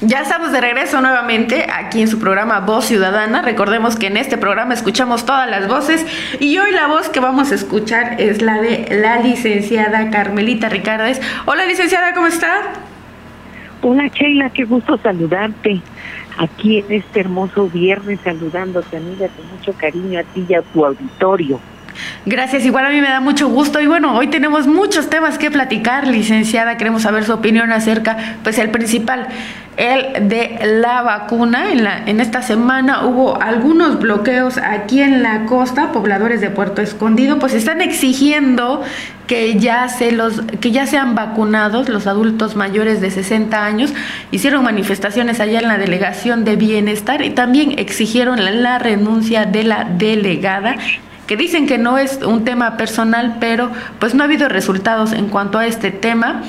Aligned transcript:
Ya 0.00 0.20
estamos 0.20 0.52
de 0.52 0.60
regreso 0.60 1.00
nuevamente 1.00 1.66
aquí 1.74 2.00
en 2.00 2.06
su 2.06 2.20
programa 2.20 2.60
Voz 2.60 2.84
Ciudadana. 2.84 3.42
Recordemos 3.42 3.96
que 3.96 4.06
en 4.06 4.16
este 4.16 4.38
programa 4.38 4.72
escuchamos 4.72 5.26
todas 5.26 5.50
las 5.50 5.66
voces 5.66 6.06
y 6.38 6.56
hoy 6.58 6.70
la 6.70 6.86
voz 6.86 7.08
que 7.08 7.18
vamos 7.18 7.50
a 7.50 7.56
escuchar 7.56 8.14
es 8.20 8.40
la 8.40 8.60
de 8.60 8.86
la 9.02 9.18
licenciada 9.18 10.08
Carmelita 10.10 10.68
Ricardes. 10.68 11.20
Hola 11.46 11.66
licenciada, 11.66 12.14
¿cómo 12.14 12.28
está? 12.28 12.74
Hola 13.82 14.06
Sheila, 14.06 14.50
qué 14.50 14.62
gusto 14.62 14.98
saludarte 14.98 15.80
aquí 16.36 16.78
en 16.78 16.92
este 16.92 17.18
hermoso 17.18 17.68
viernes, 17.68 18.20
saludándote 18.22 18.98
amiga 18.98 19.26
con 19.26 19.48
mucho 19.48 19.72
cariño 19.72 20.20
a 20.20 20.22
ti 20.22 20.46
y 20.48 20.54
a 20.54 20.62
tu 20.62 20.86
auditorio. 20.86 21.58
Gracias, 22.26 22.64
igual 22.64 22.86
a 22.86 22.90
mí 22.90 23.00
me 23.00 23.08
da 23.08 23.20
mucho 23.20 23.48
gusto. 23.48 23.80
Y 23.80 23.86
bueno, 23.86 24.14
hoy 24.14 24.28
tenemos 24.28 24.66
muchos 24.66 25.08
temas 25.08 25.38
que 25.38 25.50
platicar, 25.50 26.06
licenciada, 26.06 26.76
queremos 26.76 27.02
saber 27.02 27.24
su 27.24 27.32
opinión 27.32 27.72
acerca, 27.72 28.36
pues 28.42 28.58
el 28.58 28.70
principal, 28.70 29.28
el 29.76 30.28
de 30.28 30.58
la 30.80 31.02
vacuna. 31.02 31.72
En, 31.72 31.84
la, 31.84 32.02
en 32.06 32.20
esta 32.20 32.42
semana 32.42 33.06
hubo 33.06 33.40
algunos 33.40 33.98
bloqueos 33.98 34.58
aquí 34.58 35.00
en 35.00 35.22
la 35.22 35.46
costa, 35.46 35.92
pobladores 35.92 36.40
de 36.40 36.50
Puerto 36.50 36.82
Escondido, 36.82 37.38
pues 37.38 37.54
están 37.54 37.80
exigiendo 37.80 38.82
que 39.26 39.58
ya 39.58 39.88
se 39.88 40.10
los 40.10 40.40
que 40.60 40.70
ya 40.70 40.86
sean 40.86 41.14
vacunados 41.14 41.88
los 41.88 42.06
adultos 42.06 42.56
mayores 42.56 43.00
de 43.00 43.10
60 43.10 43.64
años. 43.64 43.92
Hicieron 44.30 44.64
manifestaciones 44.64 45.38
allá 45.40 45.60
en 45.60 45.68
la 45.68 45.78
delegación 45.78 46.44
de 46.44 46.56
bienestar 46.56 47.22
y 47.22 47.30
también 47.30 47.78
exigieron 47.78 48.44
la, 48.44 48.50
la 48.50 48.78
renuncia 48.78 49.44
de 49.44 49.64
la 49.64 49.84
delegada 49.84 50.76
que 51.28 51.36
dicen 51.36 51.66
que 51.66 51.78
no 51.78 51.98
es 51.98 52.20
un 52.24 52.44
tema 52.44 52.76
personal, 52.76 53.36
pero 53.38 53.70
pues 54.00 54.14
no 54.14 54.22
ha 54.22 54.26
habido 54.26 54.48
resultados 54.48 55.12
en 55.12 55.28
cuanto 55.28 55.58
a 55.58 55.66
este 55.66 55.90
tema. 55.92 56.42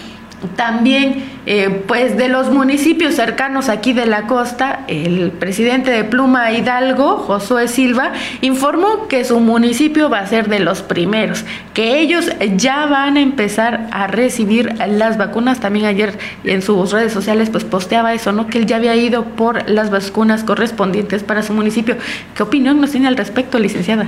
También, 0.55 1.25
eh, 1.45 1.83
pues 1.85 2.15
de 2.15 2.29
los 2.29 2.49
municipios 2.49 3.15
cercanos 3.15 3.67
aquí 3.67 3.91
de 3.91 4.05
la 4.05 4.21
costa, 4.25 4.85
el 4.87 5.31
presidente 5.31 5.91
de 5.91 6.05
Pluma 6.05 6.53
Hidalgo, 6.53 7.17
Josué 7.17 7.67
Silva, 7.67 8.13
informó 8.39 9.09
que 9.09 9.25
su 9.25 9.41
municipio 9.41 10.09
va 10.09 10.19
a 10.19 10.27
ser 10.27 10.47
de 10.47 10.61
los 10.61 10.81
primeros, 10.81 11.43
que 11.73 11.99
ellos 11.99 12.31
ya 12.55 12.85
van 12.85 13.17
a 13.17 13.19
empezar 13.19 13.87
a 13.91 14.07
recibir 14.07 14.75
las 14.87 15.17
vacunas. 15.17 15.59
También 15.59 15.87
ayer 15.87 16.17
en 16.45 16.61
sus 16.61 16.93
redes 16.93 17.11
sociales 17.11 17.49
pues 17.49 17.65
posteaba 17.65 18.13
eso, 18.13 18.31
¿no? 18.31 18.47
Que 18.47 18.59
él 18.59 18.65
ya 18.65 18.77
había 18.77 18.95
ido 18.95 19.25
por 19.25 19.69
las 19.69 19.89
vacunas 19.89 20.45
correspondientes 20.45 21.21
para 21.21 21.43
su 21.43 21.51
municipio. 21.51 21.97
¿Qué 22.33 22.43
opinión 22.43 22.79
nos 22.79 22.91
tiene 22.91 23.09
al 23.09 23.17
respecto, 23.17 23.59
licenciada? 23.59 24.07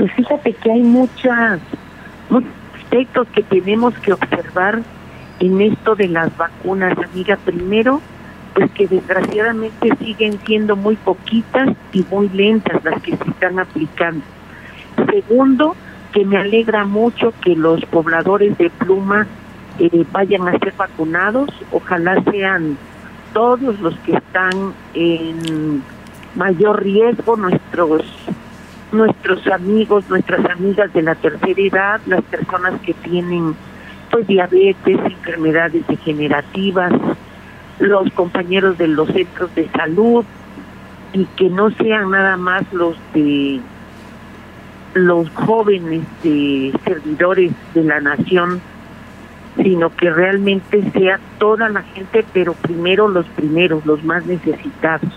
Pues 0.00 0.14
fíjate 0.14 0.54
que 0.54 0.72
hay 0.72 0.82
muchas, 0.82 1.60
muchos 2.30 2.50
aspectos 2.74 3.28
que 3.34 3.42
tenemos 3.42 3.92
que 3.98 4.14
observar 4.14 4.80
en 5.40 5.60
esto 5.60 5.94
de 5.94 6.08
las 6.08 6.34
vacunas, 6.38 6.96
amiga. 6.96 7.36
Primero, 7.44 8.00
pues 8.54 8.70
que 8.70 8.88
desgraciadamente 8.88 9.94
siguen 9.98 10.40
siendo 10.46 10.74
muy 10.74 10.96
poquitas 10.96 11.76
y 11.92 12.02
muy 12.10 12.30
lentas 12.30 12.82
las 12.82 13.02
que 13.02 13.14
se 13.14 13.28
están 13.28 13.58
aplicando. 13.58 14.22
Segundo, 15.10 15.76
que 16.14 16.24
me 16.24 16.38
alegra 16.38 16.86
mucho 16.86 17.34
que 17.44 17.54
los 17.54 17.84
pobladores 17.84 18.56
de 18.56 18.70
pluma 18.70 19.26
eh, 19.78 20.06
vayan 20.12 20.48
a 20.48 20.52
ser 20.52 20.72
vacunados. 20.78 21.50
Ojalá 21.72 22.24
sean 22.30 22.78
todos 23.34 23.78
los 23.80 23.94
que 23.98 24.12
están 24.12 24.72
en 24.94 25.82
mayor 26.34 26.82
riesgo, 26.82 27.36
nuestros 27.36 28.02
nuestros 28.92 29.46
amigos, 29.46 30.08
nuestras 30.08 30.44
amigas 30.50 30.92
de 30.92 31.02
la 31.02 31.14
tercera 31.14 31.60
edad, 31.60 32.00
las 32.06 32.22
personas 32.24 32.80
que 32.80 32.94
tienen 32.94 33.54
pues 34.10 34.26
diabetes, 34.26 34.98
enfermedades 34.98 35.86
degenerativas, 35.86 36.92
los 37.78 38.10
compañeros 38.12 38.76
de 38.78 38.88
los 38.88 39.08
centros 39.08 39.54
de 39.54 39.68
salud 39.70 40.24
y 41.12 41.24
que 41.36 41.48
no 41.48 41.70
sean 41.70 42.10
nada 42.10 42.36
más 42.36 42.64
los 42.72 42.96
de 43.14 43.60
los 44.94 45.30
jóvenes 45.30 46.02
de 46.22 46.72
servidores 46.84 47.52
de 47.74 47.84
la 47.84 48.00
nación, 48.00 48.60
sino 49.56 49.94
que 49.94 50.10
realmente 50.10 50.82
sea 50.92 51.20
toda 51.38 51.68
la 51.68 51.82
gente, 51.82 52.24
pero 52.32 52.54
primero 52.54 53.08
los 53.08 53.26
primeros, 53.26 53.86
los 53.86 54.02
más 54.02 54.26
necesitados. 54.26 55.12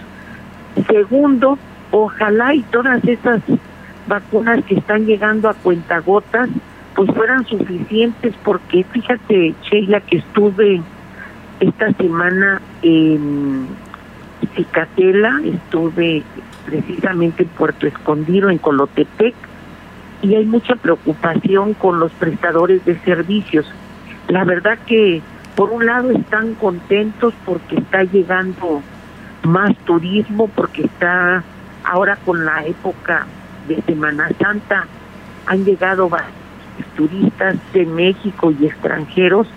Segundo, 0.87 1.57
ojalá 1.93 2.55
y 2.55 2.61
todas 2.63 3.03
esas 3.05 3.39
vacunas 4.07 4.65
que 4.65 4.75
están 4.75 5.05
llegando 5.05 5.47
a 5.47 5.53
cuentagotas 5.53 6.49
pues 6.95 7.09
fueran 7.11 7.45
suficientes 7.45 8.33
porque 8.43 8.83
fíjate 8.83 9.53
Sheila 9.61 10.01
que 10.01 10.17
estuve 10.17 10.81
esta 11.59 11.93
semana 11.93 12.61
en 12.81 13.67
Cicatela, 14.55 15.39
estuve 15.45 16.23
precisamente 16.65 17.43
en 17.43 17.49
Puerto 17.49 17.85
Escondido, 17.87 18.49
en 18.49 18.57
Colotepec, 18.57 19.35
y 20.23 20.35
hay 20.35 20.45
mucha 20.45 20.75
preocupación 20.75 21.73
con 21.75 21.99
los 21.99 22.11
prestadores 22.13 22.83
de 22.85 22.97
servicios. 22.99 23.65
La 24.27 24.43
verdad 24.45 24.79
que 24.85 25.21
por 25.55 25.69
un 25.69 25.85
lado 25.85 26.09
están 26.11 26.55
contentos 26.55 27.33
porque 27.45 27.77
está 27.77 28.03
llegando 28.03 28.81
más 29.43 29.75
turismo, 29.85 30.47
porque 30.47 30.83
está 30.85 31.43
Ahora 31.83 32.17
con 32.17 32.45
la 32.45 32.65
época 32.65 33.25
de 33.67 33.81
Semana 33.81 34.29
Santa 34.39 34.85
han 35.45 35.65
llegado 35.65 36.09
turistas 36.95 37.57
de 37.73 37.85
México 37.85 38.53
y 38.59 38.65
extranjeros, 38.65 39.47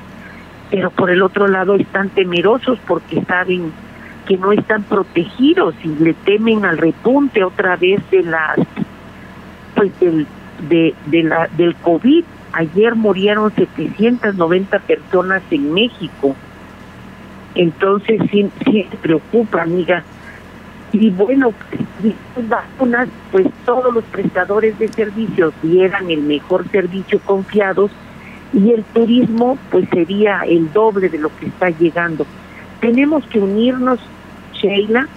pero 0.70 0.90
por 0.90 1.10
el 1.10 1.22
otro 1.22 1.48
lado 1.48 1.74
están 1.76 2.08
temerosos 2.10 2.78
porque 2.86 3.22
saben 3.24 3.72
que 4.26 4.36
no 4.36 4.52
están 4.52 4.82
protegidos 4.82 5.74
y 5.84 5.88
le 5.88 6.14
temen 6.14 6.64
al 6.64 6.78
repunte 6.78 7.44
otra 7.44 7.76
vez 7.76 8.00
de 8.10 8.22
las 8.24 8.58
pues 9.74 9.98
del 10.00 10.26
de, 10.68 10.94
de 11.06 11.22
la 11.22 11.48
del 11.56 11.74
COVID. 11.76 12.24
Ayer 12.52 12.94
murieron 12.94 13.52
790 13.54 14.78
personas 14.80 15.42
en 15.50 15.74
México. 15.74 16.34
Entonces 17.54 18.20
sí, 18.30 18.50
sí 18.64 18.86
preocupa, 19.02 19.62
amiga, 19.62 20.02
y 20.92 21.10
bueno, 21.10 21.52
vacunas, 22.48 23.08
pues 23.32 23.46
todos 23.64 23.92
los 23.92 24.04
prestadores 24.04 24.78
de 24.78 24.88
servicios 24.88 25.52
dieran 25.62 26.10
el 26.10 26.22
mejor 26.22 26.68
servicio 26.68 27.20
confiados 27.20 27.90
y 28.52 28.72
el 28.72 28.84
turismo 28.84 29.58
pues 29.70 29.88
sería 29.90 30.40
el 30.46 30.72
doble 30.72 31.08
de 31.08 31.18
lo 31.18 31.34
que 31.36 31.46
está 31.46 31.70
llegando. 31.70 32.26
Tenemos 32.80 33.26
que 33.26 33.40
unirnos, 33.40 33.98
Sheila, 34.54 35.08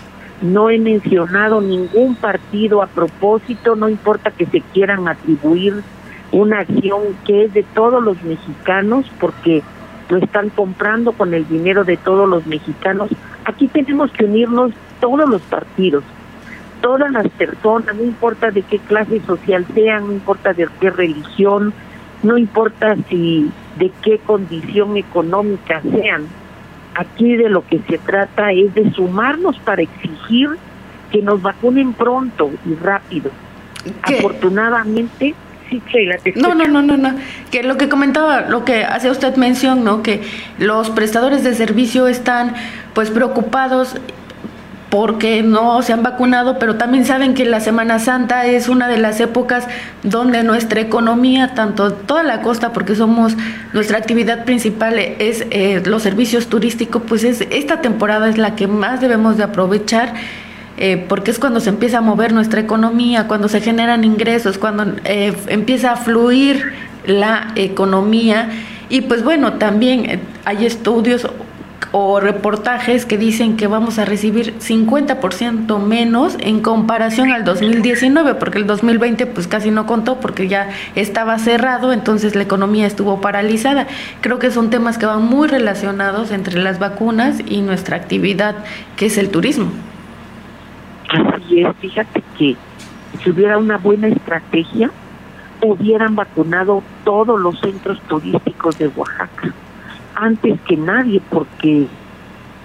no 0.41 0.69
he 0.69 0.79
mencionado 0.79 1.61
ningún 1.61 2.15
partido 2.15 2.81
a 2.81 2.87
propósito, 2.87 3.75
no 3.75 3.89
importa 3.89 4.31
que 4.31 4.45
se 4.45 4.61
quieran 4.61 5.07
atribuir 5.07 5.83
una 6.31 6.59
acción 6.59 7.01
que 7.25 7.45
es 7.45 7.53
de 7.53 7.63
todos 7.63 8.03
los 8.03 8.21
mexicanos, 8.23 9.05
porque 9.19 9.61
lo 10.09 10.17
están 10.17 10.49
comprando 10.49 11.11
con 11.11 11.33
el 11.33 11.47
dinero 11.47 11.83
de 11.83 11.97
todos 11.97 12.27
los 12.27 12.45
mexicanos. 12.47 13.09
Aquí 13.45 13.67
tenemos 13.67 14.11
que 14.11 14.25
unirnos 14.25 14.71
todos 14.99 15.29
los 15.29 15.41
partidos, 15.43 16.03
todas 16.81 17.11
las 17.11 17.27
personas, 17.29 17.95
no 17.95 18.03
importa 18.03 18.51
de 18.51 18.61
qué 18.61 18.79
clase 18.79 19.21
social 19.25 19.65
sean, 19.73 20.07
no 20.07 20.13
importa 20.13 20.53
de 20.53 20.67
qué 20.79 20.89
religión, 20.89 21.73
no 22.23 22.37
importa 22.37 22.95
si 23.09 23.49
de 23.77 23.91
qué 24.03 24.17
condición 24.19 24.97
económica 24.97 25.81
sean. 25.81 26.27
Aquí 26.95 27.35
de 27.35 27.49
lo 27.49 27.65
que 27.65 27.79
se 27.87 27.97
trata 27.97 28.51
es 28.51 28.73
de 28.73 28.91
sumarnos 28.91 29.57
para 29.59 29.81
exigir 29.81 30.49
que 31.11 31.21
nos 31.21 31.41
vacunen 31.41 31.93
pronto 31.93 32.51
y 32.65 32.75
rápido. 32.75 33.31
Afortunadamente, 34.03 35.33
sí, 35.69 35.81
no, 36.35 36.55
no, 36.55 36.67
no, 36.67 36.81
no, 36.81 36.97
no. 36.97 37.15
Que 37.51 37.63
lo 37.63 37.77
que 37.77 37.89
comentaba, 37.89 38.41
lo 38.41 38.65
que 38.65 38.83
hace 38.83 39.09
usted 39.09 39.35
mención, 39.35 39.83
¿no? 39.83 40.01
Que 40.03 40.21
los 40.57 40.89
prestadores 40.89 41.43
de 41.43 41.53
servicio 41.53 42.07
están 42.07 42.55
pues 42.93 43.09
preocupados 43.11 43.95
porque 44.89 45.43
no 45.43 45.81
se 45.81 45.93
han 45.93 46.01
vacunado, 46.01 46.57
pero 46.57 46.75
también 46.75 47.05
saben 47.05 47.33
que 47.35 47.45
la 47.45 47.59
Semana 47.59 47.99
Santa 47.99 48.45
es 48.45 48.69
una 48.69 48.87
de 48.87 48.97
las 48.97 49.19
épocas 49.19 49.67
donde 50.03 50.43
nuestra 50.43 50.81
economía, 50.81 51.53
tanto 51.53 51.93
toda 51.93 52.23
la 52.23 52.41
costa, 52.41 52.73
porque 52.73 52.95
somos 52.95 53.35
nuestra 53.73 53.97
actividad 53.99 54.45
principal 54.45 54.97
es 54.97 55.45
eh, 55.51 55.81
los 55.85 56.01
servicios 56.01 56.47
turísticos, 56.47 57.03
pues 57.07 57.23
es 57.23 57.41
esta 57.51 57.81
temporada 57.81 58.29
es 58.29 58.37
la 58.37 58.55
que 58.55 58.67
más 58.67 58.99
debemos 58.99 59.37
de 59.37 59.43
aprovechar. 59.43 60.13
Eh, 60.81 61.05
porque 61.09 61.31
es 61.31 61.39
cuando 61.39 61.59
se 61.59 61.69
empieza 61.69 61.97
a 61.97 62.01
mover 62.01 62.31
nuestra 62.31 62.61
economía, 62.61 63.27
cuando 63.27 63.49
se 63.49 63.59
generan 63.59 64.05
ingresos, 64.05 64.57
cuando 64.57 64.95
eh, 65.03 65.33
empieza 65.47 65.91
a 65.91 65.95
fluir 65.97 66.71
la 67.05 67.51
economía 67.55 68.49
Y 68.89 69.01
pues 69.01 69.23
bueno, 69.23 69.53
también 69.53 70.05
eh, 70.05 70.19
hay 70.45 70.65
estudios 70.65 71.27
o 71.91 72.19
reportajes 72.19 73.05
que 73.05 73.17
dicen 73.17 73.57
que 73.57 73.67
vamos 73.67 73.97
a 73.99 74.05
recibir 74.05 74.57
50% 74.59 75.79
menos 75.79 76.37
en 76.39 76.61
comparación 76.61 77.31
al 77.31 77.43
2019, 77.43 78.35
porque 78.35 78.59
el 78.59 78.67
2020 78.67 79.25
pues 79.25 79.47
casi 79.47 79.71
no 79.71 79.85
contó 79.85 80.19
porque 80.19 80.47
ya 80.47 80.69
estaba 80.95 81.39
cerrado, 81.39 81.91
entonces 81.91 82.35
la 82.35 82.43
economía 82.43 82.85
estuvo 82.85 83.21
paralizada. 83.21 83.87
Creo 84.21 84.39
que 84.39 84.51
son 84.51 84.69
temas 84.69 84.97
que 84.97 85.05
van 85.05 85.23
muy 85.23 85.47
relacionados 85.47 86.31
entre 86.31 86.59
las 86.59 86.79
vacunas 86.79 87.41
y 87.45 87.61
nuestra 87.61 87.97
actividad, 87.97 88.55
que 88.95 89.07
es 89.07 89.17
el 89.17 89.29
turismo. 89.29 89.71
Así 91.09 91.61
es, 91.61 91.75
fíjate 91.79 92.23
que 92.37 92.55
si 93.23 93.29
hubiera 93.31 93.57
una 93.57 93.77
buena 93.77 94.07
estrategia, 94.07 94.91
hubieran 95.61 96.15
vacunado 96.15 96.83
todos 97.03 97.39
los 97.39 97.59
centros 97.59 97.99
turísticos 98.07 98.77
de 98.77 98.87
Oaxaca 98.89 99.53
antes 100.19 100.59
que 100.61 100.75
nadie 100.75 101.21
porque 101.29 101.87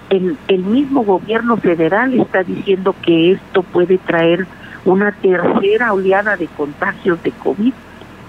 el, 0.09 0.37
el 0.47 0.63
mismo 0.63 1.03
gobierno 1.03 1.57
federal 1.57 2.13
está 2.13 2.43
diciendo 2.43 2.95
que 3.01 3.33
esto 3.33 3.63
puede 3.63 3.97
traer 3.97 4.45
una 4.83 5.11
tercera 5.13 5.93
oleada 5.93 6.35
de 6.37 6.47
contagios 6.47 7.21
de 7.23 7.31
COVID, 7.31 7.73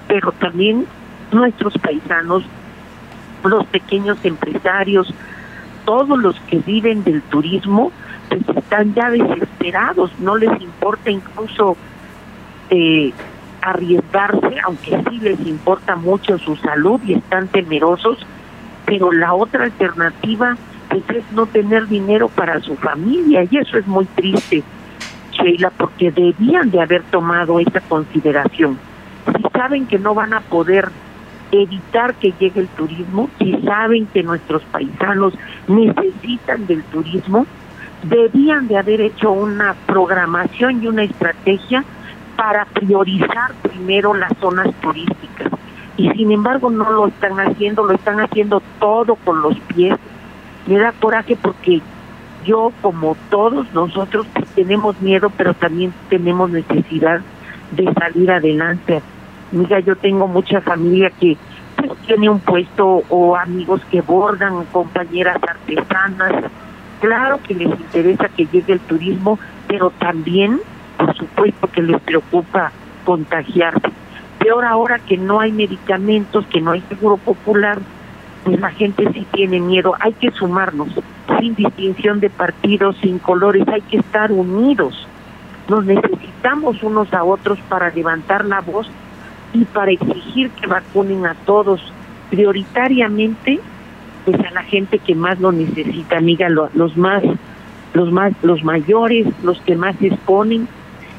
pero 0.08 0.32
también 0.32 0.86
nuestros 1.32 1.76
paisanos, 1.78 2.44
los 3.44 3.66
pequeños 3.66 4.18
empresarios, 4.24 5.12
todos 5.84 6.18
los 6.18 6.38
que 6.40 6.58
viven 6.58 7.04
del 7.04 7.22
turismo, 7.22 7.92
pues 8.28 8.42
están 8.56 8.94
ya 8.94 9.10
desesperados, 9.10 10.10
no 10.18 10.36
les 10.36 10.60
importa 10.60 11.10
incluso 11.10 11.76
eh, 12.70 13.12
arriesgarse, 13.60 14.58
aunque 14.64 15.02
sí 15.08 15.18
les 15.20 15.40
importa 15.46 15.96
mucho 15.96 16.38
su 16.38 16.56
salud 16.56 17.00
y 17.04 17.14
están 17.14 17.48
temerosos 17.48 18.24
pero 18.86 19.12
la 19.12 19.34
otra 19.34 19.64
alternativa 19.64 20.56
pues, 20.88 21.02
es 21.10 21.24
no 21.32 21.46
tener 21.46 21.88
dinero 21.88 22.28
para 22.28 22.60
su 22.60 22.76
familia 22.76 23.44
y 23.50 23.58
eso 23.58 23.76
es 23.76 23.86
muy 23.86 24.06
triste, 24.06 24.62
Sheila, 25.32 25.70
porque 25.76 26.10
debían 26.10 26.70
de 26.70 26.80
haber 26.80 27.02
tomado 27.04 27.58
esa 27.60 27.80
consideración. 27.80 28.78
Si 29.36 29.42
saben 29.50 29.86
que 29.86 29.98
no 29.98 30.14
van 30.14 30.32
a 30.32 30.40
poder 30.40 30.88
evitar 31.50 32.14
que 32.14 32.32
llegue 32.38 32.60
el 32.60 32.68
turismo, 32.68 33.28
si 33.38 33.52
saben 33.62 34.06
que 34.06 34.22
nuestros 34.22 34.62
paisanos 34.64 35.34
necesitan 35.66 36.66
del 36.66 36.82
turismo, 36.84 37.46
debían 38.04 38.68
de 38.68 38.78
haber 38.78 39.00
hecho 39.00 39.32
una 39.32 39.74
programación 39.86 40.82
y 40.82 40.86
una 40.86 41.02
estrategia 41.02 41.84
para 42.36 42.64
priorizar 42.66 43.52
primero 43.62 44.14
las 44.14 44.32
zonas 44.38 44.72
turísticas 44.80 45.55
y 45.96 46.10
sin 46.10 46.30
embargo 46.30 46.70
no 46.70 46.90
lo 46.90 47.06
están 47.06 47.38
haciendo, 47.40 47.84
lo 47.84 47.94
están 47.94 48.20
haciendo 48.20 48.62
todo 48.78 49.16
con 49.16 49.40
los 49.42 49.58
pies. 49.60 49.96
Me 50.66 50.78
da 50.78 50.92
coraje 50.92 51.36
porque 51.40 51.80
yo, 52.44 52.72
como 52.82 53.16
todos 53.30 53.72
nosotros, 53.72 54.26
pues, 54.32 54.46
tenemos 54.50 55.00
miedo, 55.00 55.30
pero 55.36 55.54
también 55.54 55.92
tenemos 56.08 56.50
necesidad 56.50 57.20
de 57.72 57.92
salir 57.94 58.30
adelante. 58.30 59.02
Mira, 59.52 59.80
yo 59.80 59.96
tengo 59.96 60.28
mucha 60.28 60.60
familia 60.60 61.10
que 61.10 61.36
pues, 61.76 61.98
tiene 62.06 62.28
un 62.28 62.40
puesto 62.40 63.02
o 63.08 63.36
amigos 63.36 63.80
que 63.90 64.00
bordan, 64.02 64.64
compañeras 64.66 65.38
artesanas. 65.42 66.44
Claro 67.00 67.38
que 67.46 67.54
les 67.54 67.68
interesa 67.68 68.28
que 68.28 68.46
llegue 68.46 68.74
el 68.74 68.80
turismo, 68.80 69.38
pero 69.66 69.90
también, 69.90 70.60
por 70.98 71.14
supuesto, 71.16 71.68
que 71.68 71.82
les 71.82 72.00
preocupa 72.00 72.72
contagiarse 73.04 73.95
peor 74.46 74.64
ahora 74.64 75.00
que 75.00 75.16
no 75.16 75.40
hay 75.40 75.50
medicamentos, 75.50 76.46
que 76.46 76.60
no 76.60 76.70
hay 76.70 76.80
seguro 76.82 77.16
popular, 77.16 77.80
pues 78.44 78.60
la 78.60 78.70
gente 78.70 79.04
sí 79.12 79.26
tiene 79.32 79.58
miedo. 79.58 79.96
Hay 79.98 80.12
que 80.12 80.30
sumarnos, 80.30 80.88
sin 81.40 81.56
distinción 81.56 82.20
de 82.20 82.30
partidos, 82.30 82.96
sin 83.02 83.18
colores, 83.18 83.66
hay 83.66 83.80
que 83.80 83.96
estar 83.96 84.30
unidos. 84.30 85.08
Nos 85.68 85.84
necesitamos 85.84 86.80
unos 86.84 87.12
a 87.12 87.24
otros 87.24 87.58
para 87.68 87.90
levantar 87.90 88.44
la 88.44 88.60
voz 88.60 88.88
y 89.52 89.64
para 89.64 89.90
exigir 89.90 90.50
que 90.50 90.68
vacunen 90.68 91.26
a 91.26 91.34
todos, 91.34 91.80
prioritariamente 92.30 93.58
pues 94.24 94.38
a 94.40 94.52
la 94.52 94.62
gente 94.62 95.00
que 95.00 95.16
más 95.16 95.40
lo 95.40 95.50
necesita, 95.50 96.18
amiga, 96.18 96.48
los 96.48 96.96
más 96.96 97.24
los 97.94 98.12
más 98.12 98.32
los 98.42 98.62
mayores, 98.62 99.26
los 99.42 99.60
que 99.62 99.74
más 99.74 99.96
se 99.96 100.08
exponen 100.08 100.68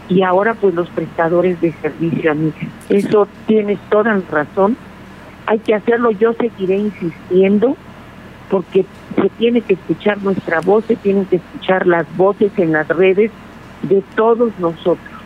y 0.09 0.24
ahora 0.24 0.54
pues 0.54 0.74
los 0.74 0.89
prestadores 0.89 1.59
de 1.62 1.74
servicio, 1.81 2.31
amiga. 2.31 2.56
Eso 2.89 3.27
tienes 3.45 3.80
toda 3.89 4.15
la 4.15 4.21
razón. 4.30 4.77
Hay 5.45 5.59
que 5.59 5.75
hacerlo, 5.75 6.12
yo 6.12 6.33
seguiré 6.33 6.77
insistiendo 6.77 7.75
porque 8.50 8.86
se 9.15 9.30
tiene 9.38 9.62
que 9.62 9.74
escuchar 9.74 10.21
nuestra 10.21 10.62
voz, 10.62 10.86
se 10.86 10.95
tienen 10.95 11.25
que 11.25 11.38
escuchar 11.38 11.88
las 11.88 12.06
voces 12.15 12.51
en 12.57 12.74
las 12.74 12.88
redes 12.88 13.31
de 13.83 14.04
todos 14.15 14.51
nosotros. 14.59 15.18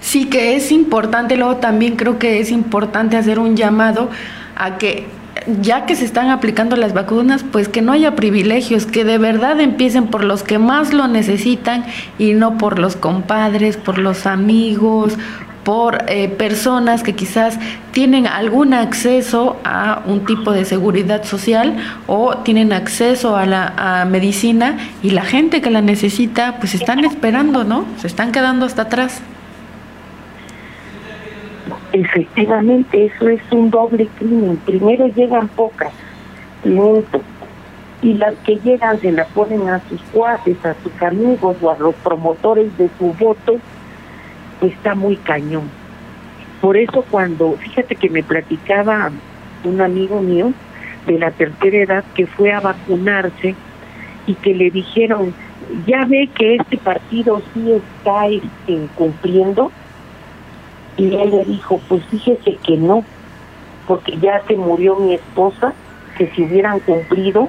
Sí 0.00 0.28
que 0.28 0.56
es 0.56 0.72
importante, 0.72 1.36
luego 1.36 1.56
también 1.56 1.96
creo 1.96 2.18
que 2.18 2.40
es 2.40 2.50
importante 2.50 3.16
hacer 3.16 3.38
un 3.38 3.56
llamado 3.56 4.10
a 4.56 4.76
que 4.78 5.06
ya 5.60 5.86
que 5.86 5.96
se 5.96 6.04
están 6.04 6.28
aplicando 6.28 6.76
las 6.76 6.92
vacunas, 6.92 7.44
pues 7.50 7.68
que 7.68 7.82
no 7.82 7.92
haya 7.92 8.14
privilegios, 8.14 8.86
que 8.86 9.04
de 9.04 9.18
verdad 9.18 9.60
empiecen 9.60 10.06
por 10.06 10.24
los 10.24 10.42
que 10.42 10.58
más 10.58 10.92
lo 10.92 11.08
necesitan 11.08 11.84
y 12.18 12.34
no 12.34 12.58
por 12.58 12.78
los 12.78 12.96
compadres, 12.96 13.76
por 13.76 13.98
los 13.98 14.26
amigos, 14.26 15.18
por 15.64 16.04
eh, 16.08 16.28
personas 16.28 17.02
que 17.02 17.14
quizás 17.14 17.58
tienen 17.92 18.26
algún 18.26 18.74
acceso 18.74 19.56
a 19.64 20.02
un 20.06 20.24
tipo 20.24 20.52
de 20.52 20.64
seguridad 20.64 21.24
social 21.24 21.76
o 22.06 22.38
tienen 22.38 22.72
acceso 22.72 23.36
a 23.36 23.46
la 23.46 24.06
medicina 24.10 24.76
y 25.02 25.10
la 25.10 25.22
gente 25.22 25.60
que 25.60 25.70
la 25.70 25.80
necesita 25.80 26.56
pues 26.58 26.74
están 26.74 27.04
esperando, 27.04 27.64
¿no? 27.64 27.84
Se 27.98 28.06
están 28.06 28.32
quedando 28.32 28.66
hasta 28.66 28.82
atrás. 28.82 29.22
Efectivamente, 31.92 33.06
eso 33.06 33.28
es 33.28 33.40
un 33.50 33.70
doble 33.70 34.08
crimen. 34.18 34.56
Primero 34.64 35.08
llegan 35.08 35.48
pocas, 35.48 35.92
lento, 36.64 37.20
y 38.00 38.14
las 38.14 38.34
que 38.38 38.56
llegan 38.56 38.98
se 39.00 39.12
la 39.12 39.26
ponen 39.26 39.68
a 39.68 39.80
sus 39.88 40.00
cuates, 40.12 40.56
a 40.64 40.74
sus 40.82 41.02
amigos 41.02 41.56
o 41.60 41.70
a 41.70 41.78
los 41.78 41.94
promotores 41.96 42.76
de 42.78 42.88
su 42.98 43.12
voto, 43.12 43.58
está 44.62 44.94
muy 44.94 45.16
cañón. 45.16 45.70
Por 46.60 46.76
eso 46.76 47.04
cuando, 47.10 47.52
fíjate 47.52 47.94
que 47.96 48.08
me 48.08 48.22
platicaba 48.22 49.10
un 49.64 49.80
amigo 49.80 50.20
mío 50.20 50.52
de 51.06 51.18
la 51.18 51.30
tercera 51.30 51.76
edad 51.76 52.04
que 52.14 52.26
fue 52.26 52.52
a 52.52 52.60
vacunarse 52.60 53.54
y 54.26 54.34
que 54.34 54.54
le 54.54 54.70
dijeron, 54.70 55.34
ya 55.86 56.04
ve 56.06 56.28
que 56.34 56.56
este 56.56 56.78
partido 56.78 57.42
sí 57.52 57.72
está 57.72 58.28
este, 58.28 58.86
cumpliendo, 58.94 59.70
y 60.96 61.14
él 61.14 61.30
le 61.30 61.44
dijo, 61.44 61.80
pues 61.88 62.04
fíjese 62.06 62.56
que 62.62 62.76
no, 62.76 63.04
porque 63.86 64.16
ya 64.18 64.42
se 64.46 64.56
murió 64.56 64.96
mi 64.96 65.14
esposa, 65.14 65.72
que 66.16 66.28
si 66.30 66.42
hubieran 66.42 66.80
cumplido, 66.80 67.48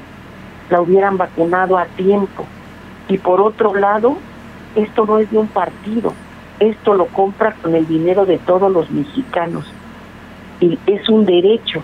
la 0.70 0.82
hubieran 0.82 1.18
vacunado 1.18 1.78
a 1.78 1.86
tiempo. 1.86 2.46
Y 3.10 3.18
por 3.18 3.42
otro 3.42 3.76
lado, 3.76 4.18
esto 4.76 5.06
no 5.06 5.20
es 5.20 5.30
de 5.30 5.38
un 5.38 5.48
partido, 5.48 6.14
esto 6.60 6.94
lo 6.94 7.08
compra 7.08 7.54
con 7.62 7.76
el 7.76 7.86
dinero 7.88 8.26
de 8.26 8.38
todos 8.38 8.72
los 8.72 8.90
mexicanos. 8.90 9.66
Y 10.60 10.80
es 10.88 11.08
un 11.10 11.26
derecho. 11.26 11.82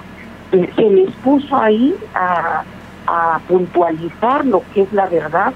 Se 0.51 0.89
les 0.89 1.12
puso 1.18 1.56
ahí 1.58 1.94
a, 2.16 2.63
a 3.06 3.39
puntualizar 3.48 4.46
lo 4.46 4.63
que 4.74 4.84
es 4.84 4.94
la 4.94 5.08
verdad 5.08 5.54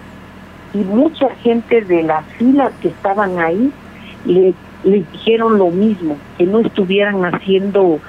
y 0.74 0.80
mucha 0.80 1.30
gente 1.36 1.82
de 1.82 2.04
las 2.04 2.26
filas 2.38 2.74
que 2.82 2.90
estaban 2.90 3.40
ahí 3.40 3.72
le 4.26 4.54
les 4.84 5.12
dijeron 5.12 5.58
lo 5.58 5.70
mismo, 5.70 6.18
que 6.38 6.46
no 6.46 6.60
estuvieran 6.60 7.24
haciendo 7.24 8.00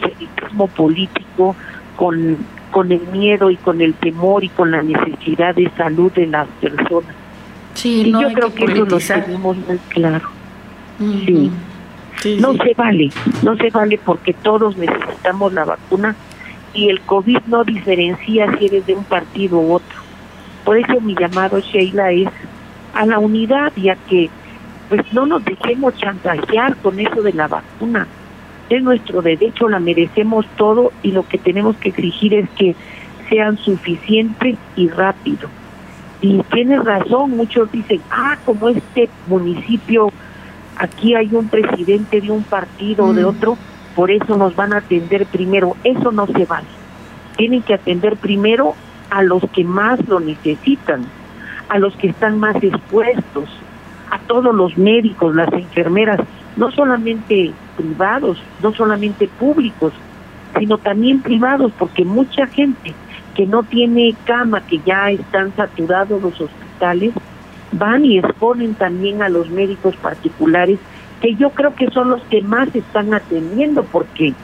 periodismo 0.00 0.66
político 0.68 1.56
con, 1.96 2.36
con 2.70 2.92
el 2.92 3.00
miedo 3.08 3.50
y 3.50 3.56
con 3.56 3.80
el 3.80 3.94
temor 3.94 4.44
y 4.44 4.48
con 4.48 4.70
la 4.70 4.82
necesidad 4.82 5.54
de 5.54 5.70
salud 5.76 6.12
de 6.12 6.26
las 6.26 6.48
personas. 6.60 7.14
Sí, 7.74 8.02
y 8.06 8.10
no 8.10 8.22
yo 8.22 8.32
creo 8.32 8.54
que, 8.54 8.64
eso 8.64 8.84
lo 8.84 8.98
tenemos 8.98 9.56
muy 9.56 9.78
claro. 9.88 10.28
sí. 10.98 11.50
no 12.40 12.54
se 12.54 12.74
vale, 12.74 13.10
no 13.42 13.56
se 13.56 13.70
vale 13.70 14.00
porque 14.04 14.32
todos 14.32 14.76
necesitamos 14.76 15.52
la 15.52 15.64
vacuna 15.64 16.16
y 16.74 16.88
el 16.88 17.00
COVID 17.00 17.38
no 17.46 17.64
diferencia 17.64 18.56
si 18.58 18.66
eres 18.66 18.86
de 18.86 18.94
un 18.94 19.04
partido 19.04 19.58
u 19.58 19.74
otro. 19.74 19.98
Por 20.64 20.76
eso 20.76 21.00
mi 21.00 21.14
llamado, 21.14 21.60
Sheila, 21.60 22.10
es 22.10 22.28
a 22.94 23.06
la 23.06 23.18
unidad 23.18 23.72
y 23.76 23.88
a 23.88 23.96
que 23.96 24.28
pues 24.88 25.12
no 25.12 25.26
nos 25.26 25.44
dejemos 25.44 25.96
chantajear 25.96 26.76
con 26.76 26.98
eso 26.98 27.22
de 27.22 27.32
la 27.32 27.48
vacuna. 27.48 28.06
Es 28.70 28.82
nuestro 28.82 29.22
derecho, 29.22 29.68
la 29.68 29.80
merecemos 29.80 30.46
todo 30.56 30.92
y 31.02 31.12
lo 31.12 31.26
que 31.26 31.38
tenemos 31.38 31.76
que 31.76 31.90
exigir 31.90 32.34
es 32.34 32.48
que 32.50 32.74
sean 33.28 33.58
suficientes 33.58 34.56
y 34.76 34.88
rápido. 34.88 35.48
Y 36.20 36.42
tienes 36.50 36.84
razón, 36.84 37.36
muchos 37.36 37.70
dicen, 37.70 38.00
ah, 38.10 38.36
como 38.44 38.68
este 38.70 39.08
municipio, 39.28 40.10
aquí 40.76 41.14
hay 41.14 41.28
un 41.32 41.48
presidente 41.48 42.20
de 42.20 42.30
un 42.30 42.42
partido 42.42 43.06
o 43.06 43.12
de 43.12 43.24
mm. 43.24 43.28
otro, 43.28 43.58
por 43.94 44.10
eso 44.10 44.36
nos 44.36 44.54
van 44.56 44.72
a 44.72 44.78
atender 44.78 45.26
primero. 45.26 45.76
Eso 45.84 46.12
no 46.12 46.26
se 46.26 46.44
vale. 46.44 46.66
tienen 47.36 47.62
que 47.62 47.74
atender 47.74 48.16
primero 48.16 48.74
a 49.10 49.22
los 49.22 49.42
que 49.52 49.64
más 49.64 50.06
lo 50.08 50.20
necesitan, 50.20 51.06
a 51.68 51.78
los 51.78 51.94
que 51.96 52.08
están 52.08 52.38
más 52.38 52.56
expuestos, 52.62 53.48
a 54.10 54.18
todos 54.20 54.54
los 54.54 54.76
médicos, 54.76 55.34
las 55.34 55.52
enfermeras, 55.52 56.20
no 56.56 56.70
solamente 56.70 57.52
privados, 57.76 58.42
no 58.62 58.72
solamente 58.72 59.28
públicos, 59.28 59.92
sino 60.58 60.78
también 60.78 61.20
privados, 61.20 61.72
porque 61.78 62.04
mucha 62.04 62.46
gente 62.46 62.94
que 63.34 63.46
no 63.46 63.62
tiene 63.62 64.14
cama, 64.24 64.60
que 64.62 64.80
ya 64.84 65.10
están 65.10 65.54
saturados 65.54 66.20
los 66.22 66.40
hospitales, 66.40 67.12
van 67.72 68.04
y 68.04 68.18
exponen 68.18 68.74
también 68.74 69.22
a 69.22 69.28
los 69.28 69.50
médicos 69.50 69.94
particulares, 69.96 70.78
que 71.20 71.34
yo 71.34 71.50
creo 71.50 71.74
que 71.74 71.90
son 71.90 72.10
los 72.10 72.22
que 72.24 72.42
más 72.42 72.74
están 72.74 73.14
atendiendo, 73.14 73.84
porque 73.84 74.34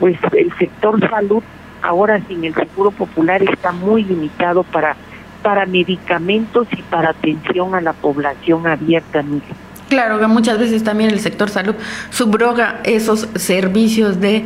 pues 0.00 0.18
el 0.32 0.52
sector 0.58 0.98
salud 1.08 1.42
ahora 1.82 2.20
sin 2.26 2.44
el 2.44 2.54
seguro 2.54 2.90
popular 2.90 3.42
está 3.42 3.72
muy 3.72 4.04
limitado 4.04 4.62
para 4.64 4.96
para 5.46 5.64
medicamentos 5.64 6.66
y 6.76 6.82
para 6.82 7.10
atención 7.10 7.76
a 7.76 7.80
la 7.80 7.92
población 7.92 8.66
abierta. 8.66 9.22
Claro 9.88 10.18
que 10.18 10.26
muchas 10.26 10.58
veces 10.58 10.82
también 10.82 11.10
el 11.10 11.20
sector 11.20 11.50
salud 11.50 11.76
subroga 12.10 12.80
esos 12.82 13.28
servicios 13.36 14.20
de 14.20 14.44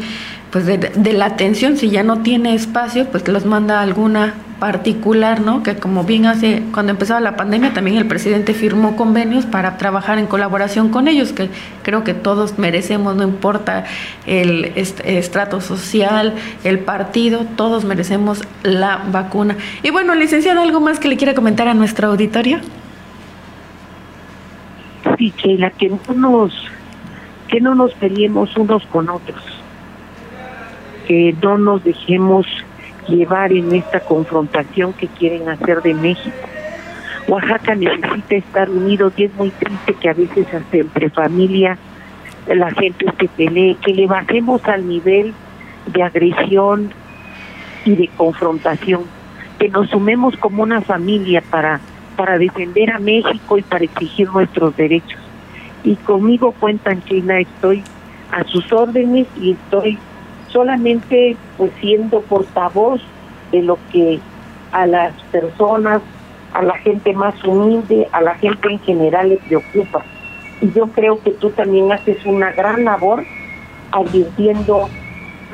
pues 0.51 0.67
de, 0.67 1.13
la 1.15 1.25
atención, 1.25 1.79
si 1.79 1.89
ya 1.89 2.03
no 2.03 2.19
tiene 2.19 2.55
espacio, 2.55 3.07
pues 3.07 3.27
los 3.29 3.47
manda 3.47 3.81
alguna 3.81 4.35
particular, 4.61 5.41
¿no? 5.41 5.65
Que 5.65 5.77
como 5.77 6.05
bien 6.05 6.27
hace, 6.27 6.63
cuando 6.73 6.93
empezaba 6.93 7.19
la 7.19 7.35
pandemia, 7.35 7.73
también 7.73 7.97
el 7.97 8.07
presidente 8.07 8.55
firmó 8.55 8.95
convenios 8.95 9.47
para 9.47 9.79
trabajar 9.79 10.19
en 10.19 10.27
colaboración 10.27 10.91
con 10.91 11.09
ellos, 11.09 11.33
que 11.33 11.49
creo 11.83 12.05
que 12.05 12.15
todos 12.15 12.59
merecemos, 12.59 13.17
no 13.17 13.25
importa 13.25 13.85
el 14.27 14.67
estrato 14.77 15.61
social, 15.61 16.35
el 16.63 16.79
partido, 16.79 17.47
todos 17.57 17.85
merecemos 17.85 18.45
la 18.63 19.03
vacuna. 19.11 19.57
Y 19.83 19.91
bueno, 19.91 20.15
licenciada, 20.15 20.63
¿algo 20.63 20.81
más 20.81 21.01
que 21.01 21.09
le 21.09 21.17
quiera 21.17 21.35
comentar 21.35 21.67
a 21.67 21.75
nuestra 21.75 22.09
auditorio? 22.09 22.61
Sí, 25.19 25.33
la 25.57 25.71
que 25.71 25.89
no 25.89 26.15
nos, 26.15 26.53
que 27.49 27.61
no 27.61 27.75
nos 27.75 27.93
peleemos 27.95 28.57
unos 28.57 28.87
con 28.87 29.09
otros 29.09 29.43
que 31.11 31.35
no 31.43 31.59
nos 31.59 31.83
dejemos 31.83 32.47
llevar 33.09 33.53
en 33.53 33.75
esta 33.75 34.01
confrontación 34.01 34.93
que 34.93 35.07
quieren 35.09 35.49
hacer 35.49 35.83
de 35.83 35.95
México. 35.95 36.37
Oaxaca 37.29 37.75
necesita 37.75 38.37
estar 38.37 38.71
unidos 38.71 39.13
y 39.17 39.25
es 39.25 39.35
muy 39.35 39.51
triste 39.51 39.95
que 39.95 40.09
a 40.09 40.15
veces 40.15 40.47
hasta 40.53 40.77
entre 40.77 41.11
familia 41.11 41.79
la 42.47 42.71
gente 42.71 43.07
se 43.19 43.29
pelee, 43.29 43.77
que 43.85 43.95
le 43.95 44.07
bajemos 44.07 44.65
al 44.65 44.89
nivel 44.89 45.33
de 45.87 46.03
agresión 46.03 46.91
y 47.85 47.95
de 47.97 48.09
confrontación, 48.09 49.03
que 49.59 49.69
nos 49.69 49.91
sumemos 49.91 50.37
como 50.37 50.63
una 50.63 50.81
familia 50.81 51.43
para, 51.51 51.81
para 52.17 52.39
defender 52.39 52.91
a 52.91 52.99
México 52.99 53.59
y 53.59 53.63
para 53.63 53.85
exigir 53.85 54.29
nuestros 54.31 54.77
derechos. 54.77 55.21
Y 55.85 55.97
conmigo 55.97 56.53
cuentan, 56.53 57.03
China, 57.05 57.39
estoy 57.39 57.83
a 58.33 58.45
sus 58.45 58.73
órdenes 58.73 59.27
y 59.41 59.53
estoy 59.53 59.99
solamente 60.53 61.37
pues 61.57 61.71
siendo 61.81 62.21
portavoz 62.23 63.01
de 63.53 63.63
lo 63.63 63.79
que 63.93 64.21
a 64.73 64.87
las 64.87 65.13
personas, 65.33 66.03
a 66.53 66.63
la 66.63 66.77
gente 66.79 67.13
más 67.13 67.35
humilde, 67.45 68.09
a 68.13 68.21
la 68.21 68.35
gente 68.37 68.69
en 68.69 68.79
general 68.81 69.31
le 69.31 69.37
preocupa. 69.37 70.05
Y 70.61 70.71
yo 70.73 70.89
creo 70.89 71.21
que 71.23 71.31
tú 71.33 71.51
también 71.51 71.91
haces 71.91 72.25
una 72.25 72.53
gran 72.53 72.85
labor 72.85 73.25
advirtiendo, 73.93 74.89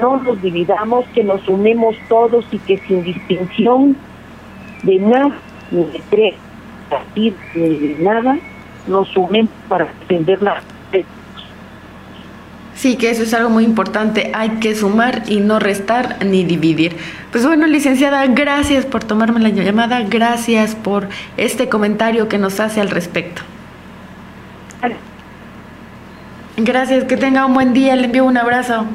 no 0.01 0.17
nos 0.19 0.43
dividamos, 0.43 1.07
que 1.15 1.25
nos 1.25 1.47
unemos 1.49 1.97
todos 2.09 2.45
y 2.51 2.59
que 2.59 2.79
sin 2.79 3.03
distinción 3.03 3.97
de 4.83 4.99
nada, 4.99 5.39
ni 5.71 5.85
de 5.85 6.03
tres, 6.11 6.35
ni 7.15 7.31
de 7.31 7.97
nada, 8.01 8.39
nos 8.87 9.17
unemos 9.17 9.51
para 9.69 9.87
defender 10.01 10.43
la 10.43 10.61
Sí, 12.77 12.97
que 12.97 13.11
eso 13.11 13.23
es 13.23 13.33
algo 13.33 13.49
muy 13.49 13.65
importante. 13.65 14.31
Hay 14.35 14.51
que 14.61 14.75
sumar 14.75 15.23
y 15.27 15.41
no 15.41 15.59
restar 15.59 16.19
ni 16.25 16.45
dividir. 16.45 16.95
Pues 17.33 17.47
bueno, 17.47 17.67
licenciada, 17.67 18.27
gracias 18.27 18.85
por 18.85 19.03
tomarme 19.03 19.41
la 19.41 19.49
llamada. 19.49 20.03
Gracias 20.03 20.75
por 20.75 21.09
este 21.39 21.69
comentario 21.71 22.29
que 22.29 22.39
nos 22.39 22.61
hace 22.61 22.81
al 22.81 22.91
respecto. 22.91 23.43
Gracias, 26.59 27.05
que 27.05 27.17
tenga 27.17 27.45
un 27.45 27.55
buen 27.55 27.73
día. 27.73 27.97
Le 27.97 28.05
envío 28.05 28.25
un 28.25 28.37
abrazo. 28.37 28.87